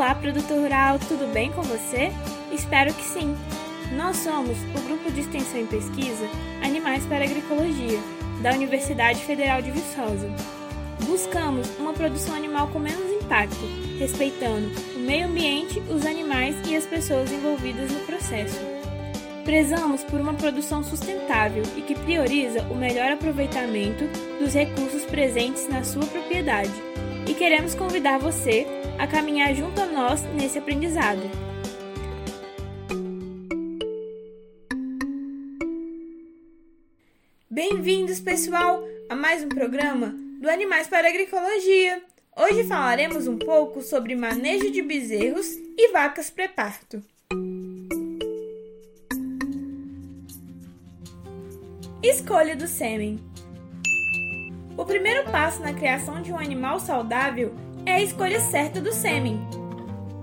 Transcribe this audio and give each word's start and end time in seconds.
Olá, 0.00 0.14
produtor 0.14 0.58
rural, 0.58 0.98
tudo 0.98 1.30
bem 1.30 1.52
com 1.52 1.60
você? 1.60 2.10
Espero 2.50 2.94
que 2.94 3.02
sim. 3.02 3.36
Nós 3.94 4.16
somos 4.16 4.56
o 4.74 4.80
Grupo 4.86 5.12
de 5.12 5.20
Extensão 5.20 5.60
e 5.60 5.66
Pesquisa 5.66 6.26
Animais 6.62 7.04
para 7.04 7.22
Agroecologia, 7.22 7.98
da 8.40 8.54
Universidade 8.54 9.20
Federal 9.26 9.60
de 9.60 9.70
Viçosa. 9.70 10.26
Buscamos 11.04 11.68
uma 11.78 11.92
produção 11.92 12.34
animal 12.34 12.68
com 12.68 12.78
menos 12.78 13.12
impacto, 13.12 13.60
respeitando 13.98 14.70
o 14.96 15.00
meio 15.00 15.26
ambiente, 15.26 15.78
os 15.80 16.06
animais 16.06 16.56
e 16.66 16.74
as 16.74 16.86
pessoas 16.86 17.30
envolvidas 17.30 17.92
no 17.92 18.00
processo. 18.06 18.58
Prezamos 19.44 20.02
por 20.04 20.18
uma 20.18 20.32
produção 20.32 20.82
sustentável 20.82 21.62
e 21.76 21.82
que 21.82 21.94
prioriza 21.94 22.62
o 22.70 22.74
melhor 22.74 23.12
aproveitamento 23.12 24.04
dos 24.38 24.54
recursos 24.54 25.04
presentes 25.04 25.68
na 25.68 25.84
sua 25.84 26.06
propriedade. 26.06 26.89
E 27.28 27.34
queremos 27.34 27.74
convidar 27.74 28.18
você 28.18 28.66
a 28.98 29.06
caminhar 29.06 29.54
junto 29.54 29.80
a 29.80 29.86
nós 29.86 30.22
nesse 30.34 30.58
aprendizado. 30.58 31.22
Bem-vindos, 37.48 38.20
pessoal, 38.20 38.82
a 39.08 39.14
mais 39.14 39.42
um 39.42 39.48
programa 39.48 40.14
do 40.40 40.48
Animais 40.48 40.86
para 40.88 41.08
Agroecologia. 41.08 42.02
Hoje 42.36 42.64
falaremos 42.64 43.26
um 43.26 43.36
pouco 43.36 43.82
sobre 43.82 44.14
manejo 44.14 44.70
de 44.70 44.80
bezerros 44.82 45.46
e 45.76 45.92
vacas 45.92 46.30
pré-parto. 46.30 47.02
Escolha 52.02 52.56
do 52.56 52.66
sêmen. 52.66 53.29
O 54.80 54.84
primeiro 54.86 55.30
passo 55.30 55.60
na 55.60 55.74
criação 55.74 56.22
de 56.22 56.32
um 56.32 56.38
animal 56.38 56.80
saudável 56.80 57.52
é 57.84 57.96
a 57.96 58.02
escolha 58.02 58.40
certa 58.40 58.80
do 58.80 58.94
sêmen. 58.94 59.38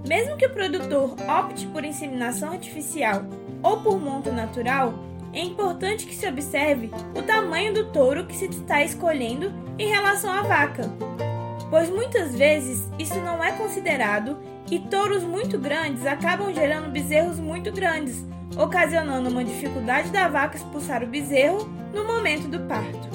Mesmo 0.07 0.35
que 0.35 0.47
o 0.47 0.49
produtor 0.49 1.15
opte 1.29 1.67
por 1.67 1.85
inseminação 1.85 2.53
artificial 2.53 3.23
ou 3.61 3.81
por 3.81 4.01
monta 4.01 4.31
natural, 4.31 4.95
é 5.31 5.41
importante 5.41 6.07
que 6.07 6.15
se 6.15 6.27
observe 6.27 6.89
o 7.15 7.21
tamanho 7.21 7.71
do 7.71 7.91
touro 7.91 8.25
que 8.25 8.35
se 8.35 8.45
está 8.45 8.83
escolhendo 8.83 9.53
em 9.77 9.89
relação 9.89 10.31
à 10.31 10.41
vaca, 10.41 10.91
pois 11.69 11.87
muitas 11.91 12.35
vezes 12.35 12.89
isso 12.97 13.19
não 13.19 13.43
é 13.43 13.51
considerado 13.51 14.39
e 14.71 14.79
touros 14.79 15.21
muito 15.21 15.59
grandes 15.59 16.03
acabam 16.03 16.51
gerando 16.51 16.89
bezerros 16.89 17.39
muito 17.39 17.71
grandes, 17.71 18.25
ocasionando 18.57 19.29
uma 19.29 19.43
dificuldade 19.43 20.09
da 20.09 20.27
vaca 20.27 20.57
expulsar 20.57 21.03
o 21.03 21.07
bezerro 21.07 21.59
no 21.93 22.03
momento 22.05 22.47
do 22.47 22.59
parto. 22.61 23.06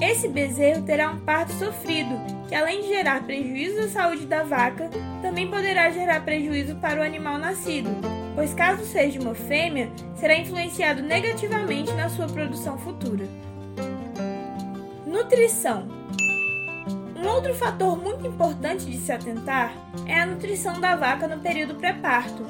Esse 0.00 0.28
bezerro 0.28 0.82
terá 0.82 1.10
um 1.10 1.18
parto 1.18 1.52
sofrido, 1.52 2.14
que 2.48 2.54
além 2.54 2.82
de 2.82 2.88
gerar 2.88 3.22
prejuízo 3.22 3.80
à 3.80 3.88
saúde 3.88 4.26
da 4.26 4.42
vaca, 4.42 4.90
também 5.22 5.48
poderá 5.48 5.90
gerar 5.90 6.24
prejuízo 6.24 6.76
para 6.76 7.00
o 7.00 7.04
animal 7.04 7.38
nascido, 7.38 7.90
pois 8.34 8.52
caso 8.52 8.84
seja 8.84 9.20
uma 9.20 9.34
fêmea, 9.34 9.90
será 10.16 10.36
influenciado 10.36 11.02
negativamente 11.02 11.92
na 11.92 12.08
sua 12.08 12.26
produção 12.26 12.76
futura. 12.78 13.26
Nutrição 15.06 16.04
um 17.16 17.26
outro 17.26 17.54
fator 17.54 17.96
muito 17.96 18.26
importante 18.26 18.84
de 18.84 18.98
se 18.98 19.10
atentar 19.10 19.72
é 20.06 20.20
a 20.20 20.26
nutrição 20.26 20.78
da 20.78 20.94
vaca 20.94 21.26
no 21.26 21.40
período 21.40 21.74
pré-parto, 21.74 22.44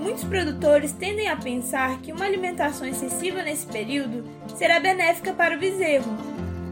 Muitos 0.00 0.24
produtores 0.24 0.92
tendem 0.92 1.28
a 1.28 1.36
pensar 1.36 1.98
que 2.00 2.12
uma 2.12 2.24
alimentação 2.24 2.86
excessiva 2.86 3.42
nesse 3.42 3.66
período 3.66 4.24
será 4.54 4.78
benéfica 4.78 5.32
para 5.32 5.56
o 5.56 5.58
bezerro, 5.58 6.16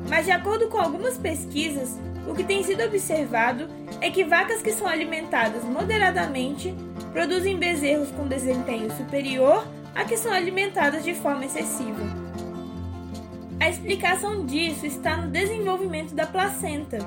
mas 0.08 0.27
de 0.27 0.33
acordo 0.33 0.69
com 0.69 0.78
algumas 0.78 1.16
pesquisas, 1.16 1.98
o 2.28 2.34
que 2.34 2.44
tem 2.44 2.62
sido 2.62 2.83
observado 2.83 3.69
é 4.00 4.10
que 4.10 4.24
vacas 4.24 4.62
que 4.62 4.72
são 4.72 4.86
alimentadas 4.86 5.64
moderadamente 5.64 6.74
produzem 7.12 7.56
bezerros 7.56 8.10
com 8.10 8.27
desempenho 8.27 8.91
superior 8.97 9.66
a 9.94 10.05
que 10.05 10.16
são 10.16 10.32
alimentadas 10.32 11.05
de 11.05 11.14
forma 11.14 11.44
excessiva. 11.44 12.03
A 13.60 13.69
explicação 13.69 14.44
disso 14.44 14.84
está 14.84 15.16
no 15.16 15.31
desenvolvimento 15.31 16.14
da 16.14 16.26
placenta. 16.26 16.98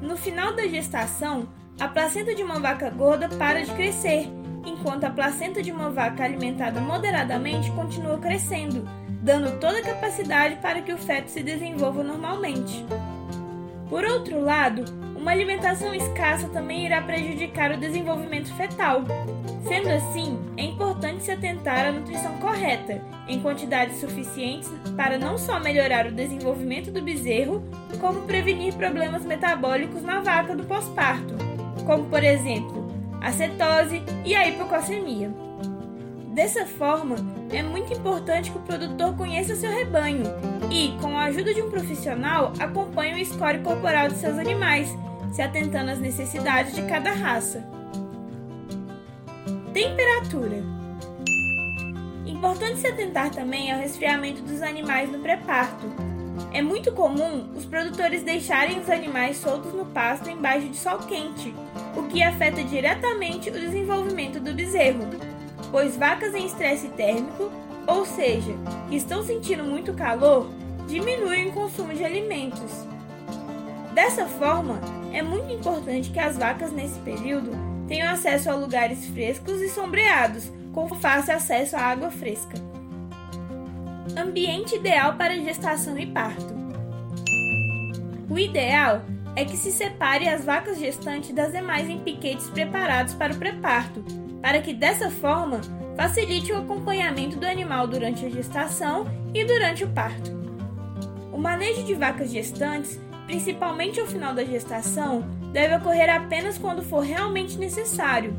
No 0.00 0.16
final 0.16 0.52
da 0.54 0.66
gestação, 0.66 1.48
a 1.78 1.88
placenta 1.88 2.34
de 2.34 2.42
uma 2.42 2.58
vaca 2.58 2.90
gorda 2.90 3.28
para 3.28 3.62
de 3.62 3.72
crescer 3.72 4.28
enquanto 4.64 5.04
a 5.04 5.10
placenta 5.10 5.62
de 5.62 5.72
uma 5.72 5.90
vaca 5.90 6.24
alimentada 6.24 6.80
moderadamente 6.80 7.70
continua 7.72 8.18
crescendo, 8.18 8.86
dando 9.22 9.58
toda 9.60 9.78
a 9.78 9.82
capacidade 9.82 10.56
para 10.56 10.82
que 10.82 10.92
o 10.92 10.98
feto 10.98 11.28
se 11.28 11.42
desenvolva 11.42 12.02
normalmente. 12.02 12.84
Por 13.88 14.04
outro 14.04 14.40
lado, 14.40 14.84
uma 15.14 15.30
alimentação 15.30 15.94
escassa 15.94 16.48
também 16.48 16.86
irá 16.86 17.00
prejudicar 17.00 17.70
o 17.70 17.76
desenvolvimento 17.76 18.52
fetal. 18.56 19.02
Sendo 19.68 19.88
assim, 19.90 20.36
é 20.56 20.64
importante 20.64 21.22
se 21.22 21.30
atentar 21.30 21.86
à 21.86 21.92
nutrição 21.92 22.36
correta, 22.38 23.00
em 23.28 23.40
quantidades 23.40 24.00
suficientes 24.00 24.68
para 24.96 25.18
não 25.18 25.38
só 25.38 25.60
melhorar 25.60 26.06
o 26.06 26.12
desenvolvimento 26.12 26.90
do 26.90 27.00
bezerro, 27.00 27.62
como 28.00 28.22
prevenir 28.22 28.74
problemas 28.74 29.24
metabólicos 29.24 30.02
na 30.02 30.20
vaca 30.20 30.56
do 30.56 30.64
pós-parto, 30.64 31.34
como 31.86 32.06
por 32.06 32.24
exemplo, 32.24 32.90
a 33.20 33.30
cetose 33.30 34.02
e 34.24 34.34
a 34.34 34.48
hipocalcemia. 34.48 35.30
Dessa 36.32 36.64
forma, 36.64 37.16
é 37.50 37.62
muito 37.62 37.92
importante 37.92 38.50
que 38.50 38.56
o 38.56 38.62
produtor 38.62 39.14
conheça 39.14 39.54
seu 39.54 39.70
rebanho 39.70 40.24
e, 40.70 40.96
com 40.98 41.14
a 41.18 41.24
ajuda 41.24 41.52
de 41.52 41.60
um 41.60 41.70
profissional, 41.70 42.54
acompanhe 42.58 43.22
o 43.22 43.26
score 43.26 43.58
corporal 43.58 44.08
de 44.08 44.14
seus 44.14 44.38
animais, 44.38 44.88
se 45.30 45.42
atentando 45.42 45.90
às 45.90 45.98
necessidades 45.98 46.74
de 46.74 46.82
cada 46.84 47.12
raça. 47.12 47.62
Temperatura. 49.74 50.64
Importante 52.24 52.78
se 52.78 52.86
atentar 52.86 53.30
também 53.30 53.70
ao 53.70 53.78
resfriamento 53.78 54.40
dos 54.40 54.62
animais 54.62 55.12
no 55.12 55.18
pré-parto. 55.18 55.86
É 56.50 56.62
muito 56.62 56.92
comum 56.92 57.50
os 57.54 57.66
produtores 57.66 58.22
deixarem 58.22 58.80
os 58.80 58.88
animais 58.88 59.36
soltos 59.36 59.74
no 59.74 59.84
pasto 59.84 60.30
embaixo 60.30 60.66
de 60.70 60.78
sol 60.78 60.98
quente, 61.00 61.54
o 61.94 62.04
que 62.04 62.22
afeta 62.22 62.64
diretamente 62.64 63.50
o 63.50 63.52
desenvolvimento 63.52 64.40
do 64.40 64.54
bezerro, 64.54 65.06
pois 65.72 65.96
vacas 65.96 66.34
em 66.34 66.46
estresse 66.46 66.88
térmico, 66.90 67.50
ou 67.86 68.04
seja, 68.06 68.52
que 68.88 68.96
estão 68.96 69.24
sentindo 69.24 69.64
muito 69.64 69.94
calor, 69.94 70.48
diminuem 70.86 71.48
o 71.48 71.52
consumo 71.52 71.94
de 71.94 72.04
alimentos. 72.04 72.86
Dessa 73.94 74.26
forma, 74.26 74.78
é 75.12 75.22
muito 75.22 75.52
importante 75.52 76.10
que 76.10 76.20
as 76.20 76.36
vacas 76.36 76.70
nesse 76.70 76.98
período 77.00 77.50
tenham 77.88 78.10
acesso 78.10 78.50
a 78.50 78.54
lugares 78.54 79.06
frescos 79.06 79.60
e 79.60 79.68
sombreados, 79.68 80.50
com 80.72 80.88
fácil 80.94 81.34
acesso 81.34 81.76
à 81.76 81.80
água 81.80 82.10
fresca. 82.10 82.54
Ambiente 84.16 84.76
ideal 84.76 85.14
para 85.14 85.40
gestação 85.40 85.98
e 85.98 86.06
parto. 86.06 86.54
O 88.30 88.38
ideal 88.38 89.02
é 89.34 89.44
que 89.44 89.56
se 89.56 89.70
separe 89.70 90.28
as 90.28 90.44
vacas 90.44 90.78
gestantes 90.78 91.34
das 91.34 91.52
demais 91.52 91.88
em 91.88 91.98
piquetes 91.98 92.48
preparados 92.48 93.14
para 93.14 93.32
o 93.32 93.36
pré-parto, 93.36 94.04
para 94.42 94.60
que 94.60 94.74
dessa 94.74 95.10
forma 95.10 95.60
facilite 95.96 96.52
o 96.52 96.58
acompanhamento 96.58 97.38
do 97.38 97.46
animal 97.46 97.86
durante 97.86 98.26
a 98.26 98.28
gestação 98.28 99.06
e 99.32 99.44
durante 99.44 99.84
o 99.84 99.88
parto. 99.88 100.30
O 101.32 101.38
manejo 101.38 101.84
de 101.84 101.94
vacas 101.94 102.30
gestantes, 102.30 103.00
principalmente 103.26 104.00
ao 104.00 104.06
final 104.06 104.34
da 104.34 104.44
gestação, 104.44 105.24
deve 105.52 105.76
ocorrer 105.76 106.14
apenas 106.14 106.58
quando 106.58 106.82
for 106.82 107.00
realmente 107.00 107.56
necessário. 107.56 108.34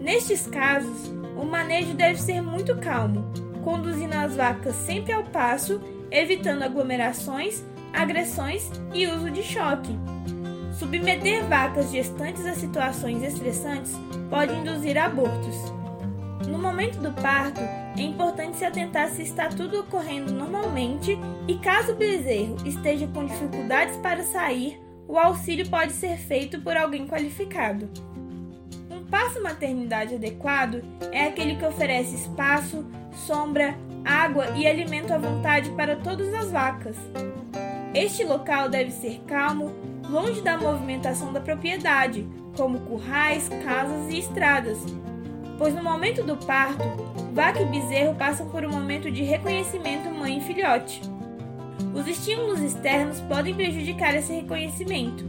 Nestes 0.00 0.46
casos, 0.46 1.08
o 1.36 1.44
manejo 1.44 1.94
deve 1.94 2.20
ser 2.20 2.42
muito 2.42 2.76
calmo, 2.76 3.24
conduzindo 3.64 4.14
as 4.14 4.34
vacas 4.34 4.74
sempre 4.74 5.12
ao 5.12 5.22
passo, 5.22 5.80
evitando 6.10 6.62
aglomerações 6.62 7.62
agressões 7.92 8.70
e 8.94 9.06
uso 9.06 9.30
de 9.30 9.42
choque. 9.42 9.92
Submeter 10.82 11.44
vacas 11.44 11.92
gestantes 11.92 12.44
a 12.44 12.54
situações 12.54 13.22
estressantes 13.22 13.92
pode 14.28 14.52
induzir 14.52 14.98
abortos. 14.98 15.54
No 16.48 16.58
momento 16.58 16.98
do 16.98 17.12
parto, 17.22 17.60
é 17.96 18.02
importante 18.02 18.56
se 18.56 18.64
atentar 18.64 19.08
se 19.10 19.22
está 19.22 19.48
tudo 19.48 19.78
ocorrendo 19.78 20.32
normalmente 20.34 21.16
e 21.46 21.56
caso 21.58 21.92
o 21.92 21.94
bezerro 21.94 22.56
esteja 22.66 23.06
com 23.06 23.24
dificuldades 23.24 23.96
para 23.98 24.24
sair, 24.24 24.82
o 25.06 25.16
auxílio 25.16 25.70
pode 25.70 25.92
ser 25.92 26.16
feito 26.16 26.60
por 26.60 26.76
alguém 26.76 27.06
qualificado. 27.06 27.88
Um 28.90 29.04
passo 29.04 29.40
maternidade 29.40 30.16
adequado 30.16 30.82
é 31.12 31.26
aquele 31.28 31.54
que 31.54 31.64
oferece 31.64 32.16
espaço, 32.16 32.84
sombra, 33.12 33.76
água 34.04 34.48
e 34.56 34.66
alimento 34.66 35.12
à 35.12 35.18
vontade 35.18 35.70
para 35.70 35.94
todas 35.94 36.34
as 36.34 36.50
vacas. 36.50 36.96
Este 37.94 38.24
local 38.24 38.68
deve 38.68 38.90
ser 38.90 39.20
calmo, 39.28 39.91
longe 40.12 40.42
da 40.42 40.58
movimentação 40.58 41.32
da 41.32 41.40
propriedade, 41.40 42.28
como 42.54 42.80
currais, 42.80 43.48
casas 43.64 44.12
e 44.12 44.18
estradas, 44.18 44.78
pois 45.56 45.74
no 45.74 45.82
momento 45.82 46.22
do 46.22 46.36
parto, 46.36 46.84
vaca 47.32 47.62
e 47.62 47.64
bezerro 47.64 48.14
passam 48.14 48.46
por 48.50 48.62
um 48.62 48.70
momento 48.70 49.10
de 49.10 49.22
reconhecimento 49.22 50.10
mãe 50.10 50.36
e 50.36 50.42
filhote. 50.42 51.00
Os 51.94 52.06
estímulos 52.06 52.60
externos 52.60 53.20
podem 53.22 53.54
prejudicar 53.54 54.14
esse 54.14 54.32
reconhecimento. 54.34 55.24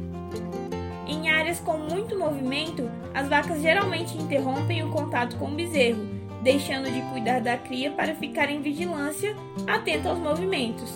Em 1.08 1.30
áreas 1.30 1.62
com 1.62 1.78
muito 1.78 2.20
movimento, 2.20 2.92
as 3.14 3.30
vacas 3.30 3.62
geralmente 3.62 4.18
interrompem 4.18 4.84
o 4.84 4.90
contato 4.90 5.38
com 5.38 5.46
o 5.46 5.56
bezerro, 5.56 6.06
deixando 6.42 6.92
de 6.92 7.02
cuidar 7.12 7.40
da 7.40 7.56
cria 7.56 7.92
para 7.92 8.16
ficar 8.16 8.50
em 8.50 8.62
vigilância, 8.62 9.34
atento 9.66 10.10
aos 10.10 10.20
movimentos. 10.20 10.92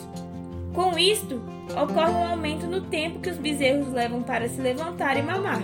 Com 0.77 0.95
isto, 0.95 1.41
ocorre 1.71 2.11
um 2.11 2.27
aumento 2.27 2.67
no 2.67 2.81
tempo 2.81 3.19
que 3.19 3.31
os 3.31 3.37
bezerros 3.39 3.91
levam 3.91 4.21
para 4.21 4.47
se 4.47 4.61
levantar 4.61 5.17
e 5.17 5.23
mamar. 5.23 5.63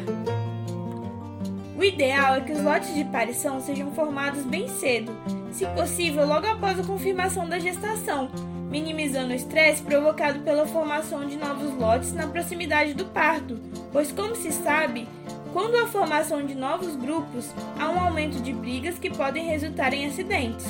O 1.78 1.84
ideal 1.84 2.34
é 2.34 2.42
que 2.42 2.52
os 2.52 2.60
lotes 2.60 2.96
de 2.96 3.04
parição 3.06 3.62
sejam 3.62 3.92
formados 3.92 4.44
bem 4.44 4.68
cedo, 4.68 5.16
se 5.52 5.68
possível 5.68 6.26
logo 6.26 6.48
após 6.48 6.80
a 6.80 6.84
confirmação 6.84 7.48
da 7.48 7.60
gestação, 7.60 8.28
minimizando 8.72 9.34
o 9.34 9.36
estresse 9.36 9.84
provocado 9.84 10.40
pela 10.40 10.66
formação 10.66 11.28
de 11.28 11.38
novos 11.38 11.72
lotes 11.76 12.12
na 12.12 12.26
proximidade 12.26 12.96
do 12.96 13.06
parto, 13.06 13.60
pois, 13.92 14.12
como 14.12 14.36
se 14.36 14.52
sabe, 14.52 15.08
quando 15.54 15.76
há 15.76 15.86
formação 15.86 16.44
de 16.44 16.56
novos 16.56 16.96
grupos, 16.96 17.54
há 17.80 17.88
um 17.88 18.00
aumento 18.00 18.42
de 18.42 18.52
brigas 18.52 18.98
que 18.98 19.12
podem 19.12 19.46
resultar 19.46 19.94
em 19.94 20.08
acidentes. 20.08 20.66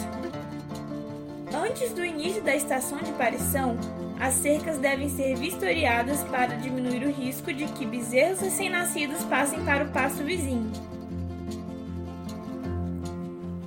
Antes 1.56 1.94
do 1.94 2.04
início 2.04 2.44
da 2.44 2.54
estação 2.54 2.98
de 2.98 3.14
parição, 3.14 3.78
as 4.24 4.36
cercas 4.36 4.78
devem 4.78 5.10
ser 5.10 5.36
vistoriadas 5.36 6.24
para 6.24 6.56
diminuir 6.56 7.04
o 7.04 7.12
risco 7.12 7.52
de 7.52 7.66
que 7.66 7.86
bezerros 7.86 8.40
recém-nascidos 8.40 9.22
passem 9.26 9.60
para 9.66 9.84
o 9.84 9.90
pasto 9.90 10.24
vizinho. 10.24 10.72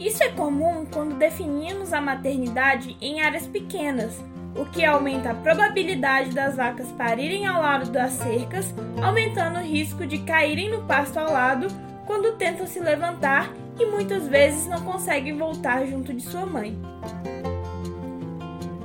Isso 0.01 0.23
é 0.23 0.31
comum 0.31 0.87
quando 0.91 1.19
definimos 1.19 1.93
a 1.93 2.01
maternidade 2.01 2.97
em 3.03 3.21
áreas 3.21 3.47
pequenas, 3.47 4.19
o 4.57 4.65
que 4.65 4.83
aumenta 4.83 5.33
a 5.33 5.35
probabilidade 5.35 6.31
das 6.31 6.57
vacas 6.57 6.91
parirem 6.93 7.47
ao 7.47 7.61
lado 7.61 7.91
das 7.91 8.13
cercas, 8.13 8.75
aumentando 9.03 9.59
o 9.59 9.63
risco 9.63 10.07
de 10.07 10.21
caírem 10.21 10.71
no 10.71 10.87
pasto 10.87 11.19
ao 11.19 11.31
lado 11.31 11.67
quando 12.07 12.39
tentam 12.39 12.67
se 12.67 12.81
levantar 12.81 13.53
e 13.79 13.85
muitas 13.85 14.27
vezes 14.27 14.67
não 14.67 14.81
conseguem 14.81 15.37
voltar 15.37 15.85
junto 15.85 16.15
de 16.15 16.23
sua 16.23 16.47
mãe. 16.47 16.75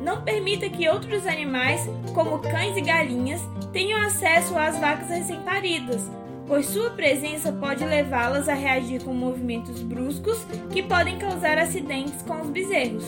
Não 0.02 0.24
permita 0.24 0.68
que 0.68 0.90
outros 0.90 1.28
animais, 1.28 1.88
como 2.14 2.40
cães 2.40 2.76
e 2.76 2.82
galinhas, 2.82 3.42
tenham 3.72 4.02
acesso 4.02 4.58
às 4.58 4.78
vacas 4.78 5.10
recém-paridas, 5.10 6.10
pois 6.48 6.66
sua 6.66 6.90
presença 6.90 7.52
pode 7.52 7.86
levá-las 7.86 8.50
a 8.50 8.54
reagir 8.54 9.04
com 9.04 9.14
movimentos 9.14 9.82
bruscos 9.82 10.44
que 10.72 10.82
podem 10.82 11.20
causar 11.20 11.58
acidentes 11.60 12.22
com 12.24 12.42
os 12.42 12.50
bezerros. 12.50 13.06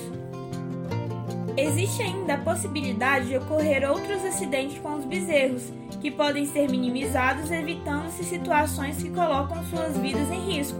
Existe 1.57 2.01
ainda 2.01 2.35
a 2.35 2.37
possibilidade 2.39 3.27
de 3.27 3.37
ocorrer 3.37 3.89
outros 3.89 4.23
acidentes 4.23 4.79
com 4.79 4.95
os 4.95 5.05
bezerros, 5.05 5.71
que 5.99 6.11
podem 6.11 6.45
ser 6.45 6.69
minimizados 6.69 7.49
evitando-se 7.49 8.23
situações 8.23 9.01
que 9.01 9.09
colocam 9.09 9.63
suas 9.65 9.97
vidas 9.97 10.29
em 10.31 10.57
risco. 10.57 10.79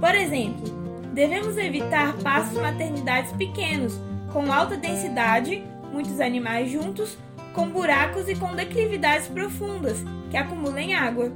Por 0.00 0.14
exemplo, 0.14 0.64
devemos 1.12 1.56
evitar 1.56 2.14
passos 2.18 2.58
maternidades 2.58 3.32
pequenos, 3.32 3.98
com 4.32 4.52
alta 4.52 4.76
densidade, 4.76 5.62
muitos 5.92 6.20
animais 6.20 6.70
juntos, 6.70 7.16
com 7.52 7.68
buracos 7.68 8.28
e 8.28 8.34
com 8.34 8.54
declividades 8.54 9.28
profundas, 9.28 9.98
que 10.30 10.36
acumulem 10.36 10.94
água. 10.94 11.30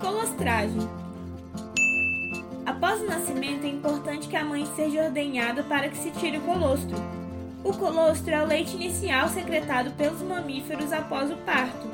Colostragem 0.00 0.88
Após 2.64 3.00
o 3.00 3.06
nascimento, 3.06 3.64
é 3.64 3.68
importante 3.68 4.28
que 4.28 4.36
a 4.36 4.44
mãe 4.44 4.64
seja 4.76 5.04
ordenhada 5.04 5.64
para 5.64 5.88
que 5.88 5.96
se 5.96 6.10
tire 6.12 6.38
o 6.38 6.42
colostro. 6.42 6.96
O 7.64 7.72
colostro 7.72 8.32
é 8.32 8.42
o 8.42 8.46
leite 8.46 8.74
inicial 8.74 9.28
secretado 9.28 9.90
pelos 9.92 10.22
mamíferos 10.22 10.92
após 10.92 11.30
o 11.30 11.36
parto. 11.38 11.88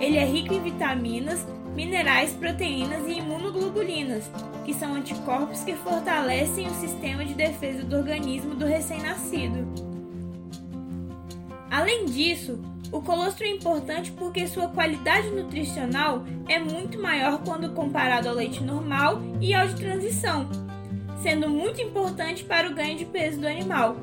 Ele 0.00 0.18
é 0.18 0.24
rico 0.24 0.52
em 0.52 0.62
vitaminas, 0.62 1.46
minerais, 1.74 2.32
proteínas 2.32 3.08
e 3.08 3.20
imunoglobulinas, 3.54 4.30
que 4.64 4.74
são 4.74 4.94
anticorpos 4.94 5.60
que 5.62 5.74
fortalecem 5.74 6.66
o 6.66 6.74
sistema 6.74 7.24
de 7.24 7.34
defesa 7.34 7.84
do 7.84 7.96
organismo 7.96 8.54
do 8.54 8.66
recém-nascido. 8.66 9.66
Além 11.70 12.06
disso, 12.06 12.60
o 12.92 13.00
colostro 13.00 13.44
é 13.44 13.48
importante 13.48 14.12
porque 14.12 14.46
sua 14.46 14.68
qualidade 14.68 15.30
nutricional 15.30 16.24
é 16.48 16.58
muito 16.58 17.00
maior 17.00 17.42
quando 17.44 17.70
comparado 17.70 18.28
ao 18.28 18.34
leite 18.34 18.62
normal 18.62 19.20
e 19.40 19.54
ao 19.54 19.66
de 19.66 19.76
transição, 19.76 20.48
sendo 21.22 21.48
muito 21.48 21.80
importante 21.80 22.44
para 22.44 22.68
o 22.68 22.74
ganho 22.74 22.96
de 22.96 23.04
peso 23.04 23.40
do 23.40 23.48
animal. 23.48 23.96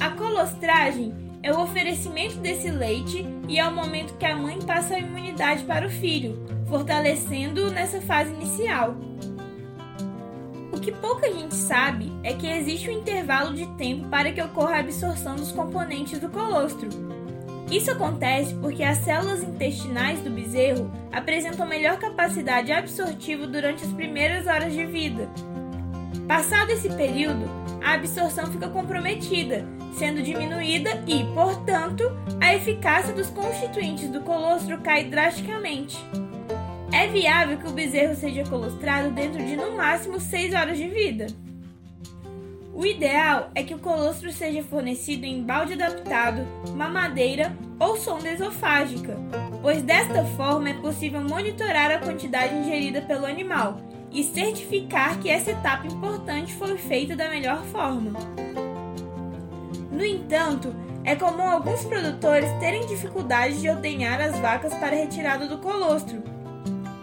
A 0.00 0.10
colostragem 0.10 1.12
é 1.42 1.52
o 1.52 1.60
oferecimento 1.60 2.36
desse 2.38 2.70
leite 2.70 3.26
e 3.48 3.58
é 3.58 3.66
o 3.66 3.74
momento 3.74 4.16
que 4.16 4.26
a 4.26 4.36
mãe 4.36 4.58
passa 4.60 4.94
a 4.94 4.98
imunidade 4.98 5.64
para 5.64 5.86
o 5.86 5.90
filho, 5.90 6.38
fortalecendo-o 6.66 7.70
nessa 7.70 8.00
fase 8.00 8.32
inicial. 8.32 8.96
O 10.72 10.80
que 10.80 10.92
pouca 10.92 11.32
gente 11.32 11.54
sabe 11.54 12.12
é 12.22 12.32
que 12.32 12.46
existe 12.46 12.88
um 12.88 12.98
intervalo 12.98 13.54
de 13.54 13.66
tempo 13.76 14.08
para 14.08 14.32
que 14.32 14.42
ocorra 14.42 14.76
a 14.76 14.80
absorção 14.80 15.36
dos 15.36 15.52
componentes 15.52 16.18
do 16.18 16.28
colostro, 16.28 16.88
isso 17.70 17.90
acontece 17.90 18.54
porque 18.54 18.82
as 18.82 18.98
células 18.98 19.42
intestinais 19.42 20.20
do 20.20 20.30
bezerro 20.30 20.90
apresentam 21.12 21.66
melhor 21.66 21.98
capacidade 21.98 22.72
absortiva 22.72 23.46
durante 23.46 23.84
as 23.84 23.92
primeiras 23.92 24.46
horas 24.46 24.72
de 24.72 24.86
vida. 24.86 25.28
Passado 26.26 26.70
esse 26.70 26.88
período, 26.88 27.44
a 27.84 27.92
absorção 27.92 28.46
fica 28.46 28.68
comprometida, 28.68 29.66
sendo 29.92 30.22
diminuída 30.22 31.02
e, 31.06 31.24
portanto, 31.34 32.04
a 32.40 32.54
eficácia 32.54 33.12
dos 33.12 33.30
constituintes 33.30 34.08
do 34.08 34.20
colostro 34.20 34.78
cai 34.80 35.04
drasticamente. 35.04 35.98
É 36.92 37.06
viável 37.06 37.58
que 37.58 37.68
o 37.68 37.72
bezerro 37.72 38.14
seja 38.14 38.44
colostrado 38.44 39.10
dentro 39.10 39.44
de 39.44 39.56
no 39.56 39.76
máximo 39.76 40.18
6 40.18 40.54
horas 40.54 40.78
de 40.78 40.88
vida. 40.88 41.26
O 42.72 42.86
ideal 42.86 43.50
é 43.56 43.62
que 43.64 43.74
o 43.74 43.78
colostro 43.78 44.30
seja 44.30 44.62
fornecido 44.62 45.24
em 45.24 45.42
balde 45.42 45.72
adaptado, 45.72 46.46
mamadeira 46.76 47.52
ou 47.78 47.96
sonda 47.96 48.30
esofágica, 48.30 49.16
pois 49.60 49.82
desta 49.82 50.24
forma 50.24 50.70
é 50.70 50.74
possível 50.74 51.20
monitorar 51.20 51.90
a 51.90 51.98
quantidade 51.98 52.54
ingerida 52.54 53.02
pelo 53.02 53.26
animal 53.26 53.80
e 54.12 54.22
certificar 54.22 55.18
que 55.18 55.28
essa 55.28 55.50
etapa 55.50 55.86
importante 55.86 56.54
foi 56.54 56.78
feita 56.78 57.16
da 57.16 57.28
melhor 57.28 57.64
forma. 57.64 58.12
No 59.98 60.04
entanto, 60.04 60.72
é 61.02 61.16
comum 61.16 61.42
alguns 61.42 61.84
produtores 61.84 62.48
terem 62.60 62.86
dificuldade 62.86 63.60
de 63.60 63.68
ordenhar 63.68 64.20
as 64.20 64.38
vacas 64.38 64.72
para 64.74 64.94
retirada 64.94 65.48
do 65.48 65.58
colostro. 65.58 66.22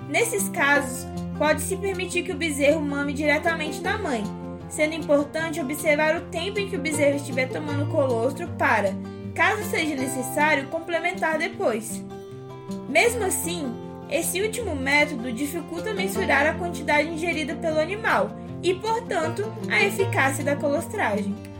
Nesses 0.07 0.47
casos, 0.47 1.05
pode-se 1.37 1.75
permitir 1.75 2.23
que 2.23 2.31
o 2.31 2.37
bezerro 2.37 2.79
mame 2.79 3.11
diretamente 3.11 3.81
da 3.81 3.97
mãe 3.97 4.23
sendo 4.69 4.95
importante 4.95 5.59
observar 5.59 6.15
o 6.15 6.21
tempo 6.27 6.57
em 6.57 6.69
que 6.69 6.77
o 6.77 6.81
bezerro 6.81 7.17
estiver 7.17 7.49
tomando 7.49 7.91
colostro 7.91 8.47
para, 8.57 8.93
caso 9.33 9.63
seja 9.69 9.93
necessário, 9.93 10.67
complementar 10.67 11.37
depois. 11.37 12.01
Mesmo 12.87 13.25
assim, 13.25 13.73
esse 14.09 14.41
último 14.41 14.73
método 14.73 15.33
dificulta 15.33 15.93
mensurar 15.93 16.45
a 16.45 16.53
quantidade 16.53 17.09
ingerida 17.09 17.55
pelo 17.55 17.77
animal 17.77 18.31
e, 18.63 18.73
portanto, 18.73 19.43
a 19.69 19.83
eficácia 19.83 20.45
da 20.45 20.55
colostragem. 20.55 21.54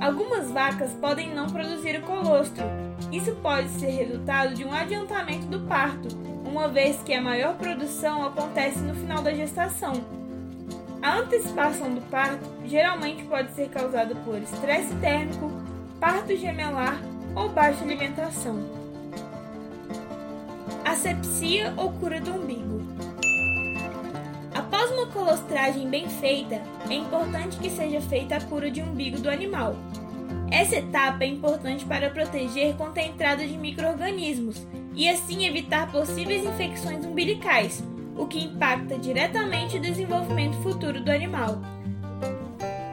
Algumas 0.00 0.50
vacas 0.50 0.92
podem 0.92 1.34
não 1.34 1.46
produzir 1.46 1.98
o 1.98 2.02
colostro. 2.02 2.64
Isso 3.12 3.34
pode 3.36 3.68
ser 3.70 3.90
resultado 3.90 4.54
de 4.54 4.64
um 4.64 4.72
adiantamento 4.72 5.46
do 5.46 5.60
parto, 5.66 6.08
uma 6.44 6.68
vez 6.68 7.00
que 7.02 7.14
a 7.14 7.20
maior 7.20 7.56
produção 7.56 8.26
acontece 8.26 8.78
no 8.80 8.94
final 8.94 9.22
da 9.22 9.32
gestação, 9.32 10.04
a 11.00 11.18
antecipação 11.18 11.94
do 11.94 12.00
parto 12.10 12.44
geralmente 12.64 13.22
pode 13.24 13.52
ser 13.52 13.68
causada 13.68 14.14
por 14.16 14.36
estresse 14.38 14.92
térmico, 14.96 15.50
parto 16.00 16.36
gemelar 16.36 17.00
ou 17.36 17.48
baixa 17.48 17.84
alimentação. 17.84 18.58
Asepsia 20.84 21.72
ou 21.76 21.92
cura 21.92 22.20
do 22.20 22.32
umbigo. 22.32 22.77
Colostragem 25.12 25.88
bem 25.88 26.08
feita, 26.08 26.60
é 26.88 26.94
importante 26.94 27.58
que 27.58 27.70
seja 27.70 28.00
feita 28.00 28.36
a 28.36 28.40
cura 28.40 28.70
de 28.70 28.82
umbigo 28.82 29.18
do 29.18 29.30
animal. 29.30 29.74
Essa 30.50 30.76
etapa 30.76 31.24
é 31.24 31.26
importante 31.26 31.84
para 31.84 32.10
proteger 32.10 32.74
contra 32.74 33.02
a 33.02 33.06
entrada 33.06 33.46
de 33.46 33.56
microrganismos 33.56 34.66
e 34.94 35.08
assim 35.08 35.46
evitar 35.46 35.90
possíveis 35.90 36.44
infecções 36.44 37.04
umbilicais, 37.04 37.82
o 38.16 38.26
que 38.26 38.44
impacta 38.44 38.98
diretamente 38.98 39.76
o 39.76 39.80
desenvolvimento 39.80 40.56
futuro 40.62 41.00
do 41.00 41.10
animal. 41.10 41.60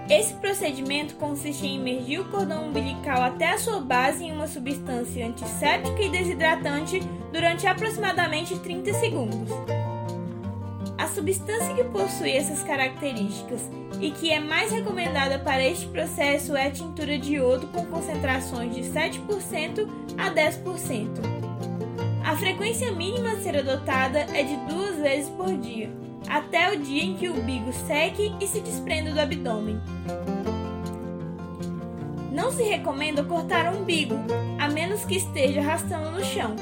Esse 0.09 0.35
procedimento 0.35 1.15
consiste 1.15 1.65
em 1.65 1.77
imergir 1.77 2.21
o 2.21 2.25
cordão 2.25 2.67
umbilical 2.67 3.23
até 3.23 3.53
a 3.53 3.57
sua 3.57 3.81
base 3.81 4.23
em 4.23 4.31
uma 4.31 4.47
substância 4.47 5.25
antisséptica 5.25 5.99
e 6.01 6.09
desidratante 6.09 6.99
durante 7.31 7.65
aproximadamente 7.65 8.57
30 8.59 8.93
segundos. 8.93 9.49
A 10.97 11.07
substância 11.07 11.73
que 11.75 11.83
possui 11.83 12.31
essas 12.31 12.63
características 12.63 13.69
e 13.99 14.11
que 14.11 14.31
é 14.31 14.39
mais 14.39 14.71
recomendada 14.71 15.37
para 15.39 15.63
este 15.63 15.87
processo 15.87 16.55
é 16.55 16.67
a 16.67 16.71
tintura 16.71 17.17
de 17.17 17.35
iodo 17.35 17.67
com 17.67 17.85
concentrações 17.85 18.73
de 18.73 18.81
7% 18.81 19.87
a 20.17 20.31
10%. 20.31 21.09
A 22.23 22.35
frequência 22.37 22.91
mínima 22.91 23.33
a 23.33 23.41
ser 23.41 23.57
adotada 23.57 24.19
é 24.33 24.43
de 24.43 24.55
duas 24.67 24.95
vezes 24.97 25.29
por 25.29 25.55
dia, 25.57 25.91
até 26.27 26.71
o 26.71 26.79
dia 26.79 27.03
em 27.03 27.15
que 27.15 27.29
o 27.29 27.39
umbigo 27.39 27.71
seque 27.87 28.33
e 28.41 28.47
se 28.47 28.61
desprenda 28.61 29.11
do 29.11 29.19
abdômen. 29.19 29.79
Não 32.31 32.51
se 32.51 32.63
recomenda 32.63 33.23
cortar 33.23 33.73
o 33.73 33.77
umbigo, 33.77 34.15
a 34.59 34.67
menos 34.69 35.05
que 35.05 35.15
esteja 35.15 35.59
arrastando 35.59 36.11
no 36.11 36.23
chão. 36.23 36.55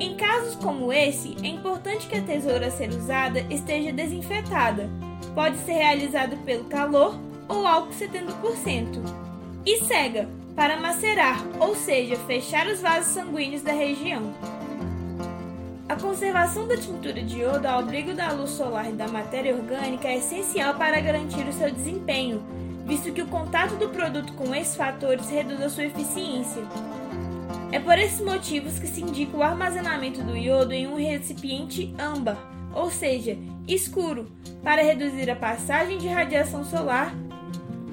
Em 0.00 0.14
casos 0.14 0.54
como 0.54 0.92
esse, 0.92 1.36
é 1.42 1.48
importante 1.48 2.06
que 2.06 2.16
a 2.16 2.22
tesoura 2.22 2.68
a 2.68 2.70
ser 2.70 2.90
usada 2.90 3.40
esteja 3.50 3.92
desinfetada. 3.92 4.88
Pode 5.34 5.58
ser 5.58 5.72
realizado 5.72 6.36
pelo 6.44 6.64
calor 6.64 7.18
ou 7.48 7.66
álcool 7.66 7.92
70%. 7.92 9.02
E 9.66 9.78
cega, 9.84 10.28
para 10.54 10.76
macerar, 10.76 11.44
ou 11.58 11.74
seja, 11.74 12.16
fechar 12.26 12.68
os 12.68 12.80
vasos 12.80 13.12
sanguíneos 13.12 13.62
da 13.62 13.72
região. 13.72 14.32
A 15.88 15.96
conservação 15.96 16.68
da 16.68 16.76
tintura 16.76 17.20
de 17.20 17.40
iodo 17.40 17.66
ao 17.66 17.80
abrigo 17.80 18.14
da 18.14 18.30
luz 18.30 18.50
solar 18.50 18.88
e 18.88 18.92
da 18.92 19.08
matéria 19.08 19.54
orgânica 19.54 20.06
é 20.06 20.18
essencial 20.18 20.74
para 20.74 21.00
garantir 21.00 21.46
o 21.48 21.52
seu 21.52 21.72
desempenho, 21.72 22.40
visto 22.86 23.12
que 23.12 23.22
o 23.22 23.26
contato 23.26 23.74
do 23.74 23.88
produto 23.88 24.32
com 24.34 24.54
esses 24.54 24.76
fatores 24.76 25.28
reduz 25.28 25.60
a 25.60 25.68
sua 25.68 25.86
eficiência. 25.86 26.62
É 27.70 27.78
por 27.78 27.98
esses 27.98 28.20
motivos 28.20 28.78
que 28.78 28.86
se 28.86 29.02
indica 29.02 29.36
o 29.36 29.42
armazenamento 29.42 30.22
do 30.22 30.36
iodo 30.36 30.72
em 30.72 30.86
um 30.86 30.96
recipiente 30.96 31.94
âmbar, 31.98 32.38
ou 32.74 32.90
seja, 32.90 33.36
escuro, 33.66 34.30
para 34.62 34.82
reduzir 34.82 35.30
a 35.30 35.36
passagem 35.36 35.98
de 35.98 36.08
radiação 36.08 36.64
solar, 36.64 37.14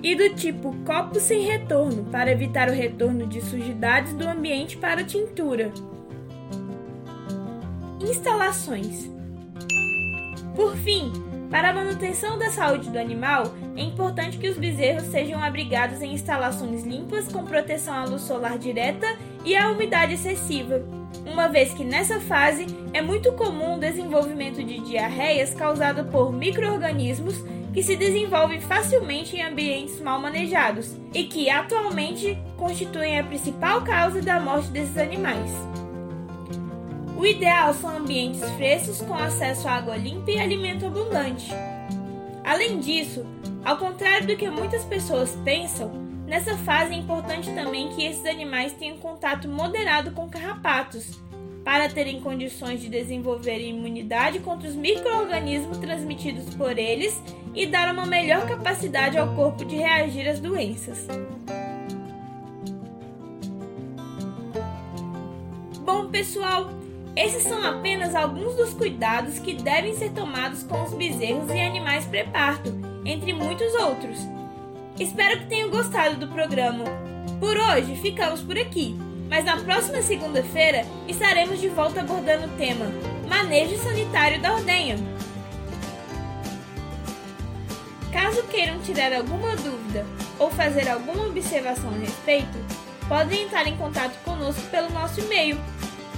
e 0.02 0.14
do 0.14 0.36
tipo 0.36 0.76
copo 0.86 1.20
sem 1.20 1.42
retorno, 1.42 2.06
para 2.06 2.32
evitar 2.32 2.70
o 2.70 2.74
retorno 2.74 3.26
de 3.26 3.42
sujidades 3.42 4.14
do 4.14 4.28
ambiente 4.28 4.78
para 4.78 5.02
a 5.02 5.04
tintura. 5.04 5.72
Instalações. 8.00 9.10
Por 10.56 10.76
fim, 10.78 11.12
para 11.50 11.70
a 11.70 11.74
manutenção 11.74 12.38
da 12.38 12.52
saúde 12.52 12.90
do 12.90 13.00
animal, 13.00 13.54
é 13.76 13.82
importante 13.82 14.38
que 14.38 14.48
os 14.48 14.58
bezerros 14.58 15.08
sejam 15.08 15.44
abrigados 15.44 16.02
em 16.02 16.14
instalações 16.14 16.84
limpas 16.84 17.28
com 17.28 17.44
proteção 17.44 17.94
à 17.94 18.06
luz 18.06 18.22
solar 18.22 18.58
direta 18.58 19.08
e 19.46 19.56
à 19.56 19.70
umidade 19.70 20.16
excessiva, 20.16 20.84
uma 21.26 21.48
vez 21.48 21.74
que 21.74 21.84
nessa 21.84 22.20
fase 22.20 22.66
é 22.92 23.02
muito 23.02 23.32
comum 23.34 23.76
o 23.76 23.80
desenvolvimento 23.80 24.64
de 24.64 24.80
diarreias 24.80 25.54
causado 25.54 26.04
por 26.12 26.34
microorganismos 26.34 27.36
que 27.74 27.84
se 27.84 27.96
desenvolvem 27.96 28.60
facilmente 28.62 29.36
em 29.36 29.44
ambientes 29.44 30.00
mal 30.00 30.20
manejados 30.20 30.96
e 31.14 31.26
que 31.26 31.50
atualmente 31.50 32.38
constituem 32.58 33.20
a 33.20 33.24
principal 33.24 33.84
causa 33.84 34.22
da 34.22 34.40
morte 34.40 34.70
desses 34.70 34.98
animais. 34.98 35.52
O 37.18 37.26
ideal 37.26 37.74
são 37.74 37.98
ambientes 37.98 38.44
frescos 38.52 39.02
com 39.02 39.14
acesso 39.14 39.68
a 39.68 39.74
água 39.74 39.96
limpa 39.96 40.32
e 40.32 40.40
alimento 40.40 40.86
abundante. 40.86 41.52
Além 42.44 42.80
disso, 42.80 43.26
ao 43.64 43.78
contrário 43.78 44.28
do 44.28 44.36
que 44.36 44.50
muitas 44.50 44.84
pessoas 44.86 45.38
pensam, 45.44 46.05
nessa 46.26 46.58
fase 46.58 46.94
é 46.94 46.98
importante 46.98 47.52
também 47.54 47.90
que 47.90 48.06
esses 48.06 48.26
animais 48.26 48.74
tenham 48.74 48.98
contato 48.98 49.48
moderado 49.48 50.12
com 50.12 50.30
carrapatos, 50.30 51.20
para 51.66 51.90
terem 51.90 52.22
condições 52.22 52.80
de 52.80 52.88
desenvolver 52.88 53.60
imunidade 53.60 54.38
contra 54.40 54.70
os 54.70 54.76
micro-organismos 54.76 55.80
transmitidos 55.80 56.54
por 56.54 56.78
eles 56.78 57.20
e 57.56 57.66
dar 57.66 57.92
uma 57.92 58.06
melhor 58.06 58.48
capacidade 58.48 59.18
ao 59.18 59.34
corpo 59.34 59.66
de 59.66 59.76
reagir 59.76 60.30
às 60.30 60.40
doenças. 60.40 61.08
Bom, 65.84 66.08
pessoal, 66.10 66.70
esses 67.16 67.42
são 67.42 67.66
apenas 67.66 68.14
alguns 68.14 68.56
dos 68.56 68.74
cuidados 68.76 69.40
que 69.40 69.56
devem 69.56 69.96
ser 69.96 70.12
tomados 70.12 70.62
com 70.62 70.84
os 70.84 70.94
bezerros 70.94 71.50
e 71.50 71.60
animais 71.60 72.06
pré-parto, 72.06 72.72
entre 73.04 73.34
muitos 73.34 73.74
outros. 73.74 74.35
Espero 75.00 75.40
que 75.40 75.48
tenham 75.48 75.70
gostado 75.70 76.16
do 76.16 76.28
programa. 76.28 76.86
Por 77.40 77.58
hoje, 77.58 77.96
ficamos 77.98 78.42
por 78.42 78.58
aqui, 78.58 78.98
mas 79.30 79.44
na 79.44 79.58
próxima 79.58 80.02
segunda-feira 80.02 80.86
estaremos 81.06 81.60
de 81.60 81.68
volta 81.68 82.00
abordando 82.00 82.46
o 82.46 82.58
tema 82.58 82.86
Manejo 83.28 83.78
Sanitário 83.78 84.42
da 84.42 84.54
Ordenha. 84.54 84.96
Caso 88.12 88.42
queiram 88.44 88.80
tirar 88.80 89.12
alguma 89.12 89.58
dúvida 89.58 90.06
ou 90.40 90.50
fazer 90.50 90.90
alguma 90.90 91.28
observação 91.28 91.90
a 91.90 91.98
respeito, 91.98 92.58
podem 93.10 93.44
entrar 93.44 93.68
em 93.68 93.76
contato 93.76 94.18
conosco 94.24 94.62
pelo 94.70 94.90
nosso 94.92 95.20
e-mail 95.20 95.60